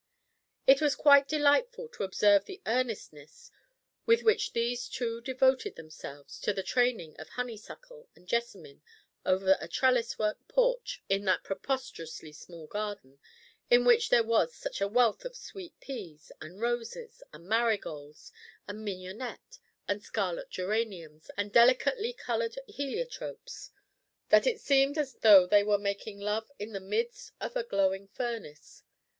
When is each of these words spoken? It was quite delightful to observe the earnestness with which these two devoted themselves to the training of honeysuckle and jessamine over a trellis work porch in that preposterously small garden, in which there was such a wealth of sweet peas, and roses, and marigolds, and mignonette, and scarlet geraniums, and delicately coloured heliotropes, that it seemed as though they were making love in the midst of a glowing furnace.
It 0.65 0.81
was 0.81 0.95
quite 0.95 1.27
delightful 1.27 1.87
to 1.89 2.03
observe 2.03 2.45
the 2.45 2.59
earnestness 2.65 3.51
with 4.07 4.23
which 4.23 4.51
these 4.53 4.89
two 4.89 5.21
devoted 5.21 5.75
themselves 5.75 6.39
to 6.39 6.51
the 6.53 6.63
training 6.63 7.15
of 7.19 7.29
honeysuckle 7.29 8.09
and 8.15 8.27
jessamine 8.27 8.81
over 9.27 9.55
a 9.61 9.67
trellis 9.67 10.17
work 10.17 10.39
porch 10.47 11.03
in 11.07 11.25
that 11.25 11.43
preposterously 11.43 12.31
small 12.33 12.65
garden, 12.65 13.19
in 13.69 13.85
which 13.85 14.09
there 14.09 14.23
was 14.23 14.55
such 14.55 14.81
a 14.81 14.87
wealth 14.87 15.23
of 15.23 15.35
sweet 15.35 15.79
peas, 15.79 16.31
and 16.41 16.59
roses, 16.59 17.21
and 17.31 17.45
marigolds, 17.45 18.31
and 18.67 18.83
mignonette, 18.83 19.59
and 19.87 20.01
scarlet 20.01 20.49
geraniums, 20.49 21.29
and 21.37 21.51
delicately 21.53 22.11
coloured 22.11 22.57
heliotropes, 22.67 23.69
that 24.29 24.47
it 24.47 24.59
seemed 24.59 24.97
as 24.97 25.13
though 25.17 25.45
they 25.45 25.61
were 25.63 25.77
making 25.77 26.19
love 26.19 26.51
in 26.57 26.71
the 26.73 26.79
midst 26.79 27.33
of 27.39 27.55
a 27.55 27.63
glowing 27.63 28.07
furnace. 28.07 28.81